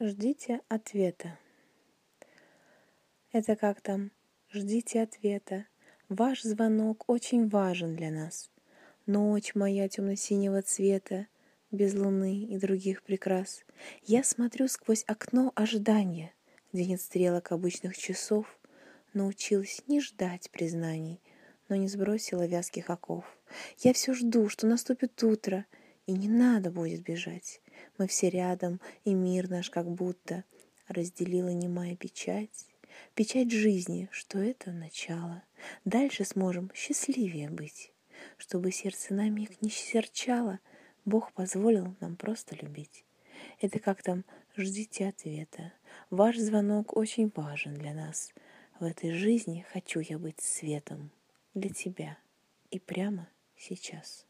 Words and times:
Ждите 0.00 0.60
ответа. 0.68 1.38
Это 3.30 3.54
как 3.54 3.80
там? 3.80 4.10
Ждите 4.52 5.00
ответа. 5.00 5.66
Ваш 6.08 6.42
звонок 6.42 7.04
очень 7.06 7.48
важен 7.48 7.94
для 7.94 8.10
нас. 8.10 8.50
Ночь 9.06 9.54
моя 9.54 9.88
темно-синего 9.88 10.62
цвета, 10.62 11.28
без 11.70 11.94
луны 11.94 12.42
и 12.42 12.58
других 12.58 13.04
прикрас. 13.04 13.64
Я 14.02 14.24
смотрю 14.24 14.66
сквозь 14.66 15.04
окно 15.06 15.52
ожидания, 15.54 16.32
где 16.72 16.86
нет 16.86 17.00
стрелок 17.00 17.52
обычных 17.52 17.96
часов, 17.96 18.58
научилась 19.12 19.80
не 19.86 20.00
ждать 20.00 20.50
признаний, 20.50 21.20
но 21.68 21.76
не 21.76 21.86
сбросила 21.86 22.46
вязких 22.46 22.90
оков. 22.90 23.24
Я 23.78 23.92
все 23.92 24.12
жду, 24.12 24.48
что 24.48 24.66
наступит 24.66 25.22
утро, 25.22 25.66
и 26.06 26.12
не 26.12 26.28
надо 26.28 26.70
будет 26.70 27.02
бежать. 27.02 27.60
Мы 27.98 28.06
все 28.06 28.30
рядом, 28.30 28.80
и 29.04 29.14
мир 29.14 29.48
наш 29.48 29.70
как 29.70 29.90
будто 29.90 30.44
разделила 30.88 31.48
немая 31.48 31.96
печать. 31.96 32.66
Печать 33.14 33.50
жизни, 33.50 34.08
что 34.12 34.38
это 34.38 34.70
начало. 34.70 35.42
Дальше 35.84 36.24
сможем 36.24 36.70
счастливее 36.74 37.50
быть. 37.50 37.92
Чтобы 38.38 38.70
сердце 38.70 39.14
на 39.14 39.28
миг 39.28 39.60
не 39.62 39.70
серчало, 39.70 40.60
Бог 41.04 41.32
позволил 41.32 41.94
нам 42.00 42.16
просто 42.16 42.56
любить. 42.56 43.04
Это 43.60 43.78
как 43.78 44.02
там 44.02 44.24
«Ждите 44.56 45.08
ответа». 45.08 45.72
Ваш 46.10 46.36
звонок 46.38 46.96
очень 46.96 47.32
важен 47.34 47.74
для 47.74 47.94
нас. 47.94 48.32
В 48.78 48.84
этой 48.84 49.12
жизни 49.12 49.66
хочу 49.72 50.00
я 50.00 50.18
быть 50.18 50.40
светом 50.40 51.10
для 51.54 51.70
тебя 51.70 52.18
и 52.70 52.78
прямо 52.78 53.28
сейчас. 53.56 54.26